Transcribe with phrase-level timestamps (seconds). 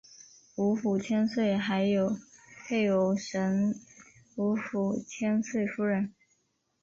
[0.55, 2.17] 吴府千岁还有
[2.67, 3.79] 配偶神
[4.35, 6.11] 吴府千岁夫人。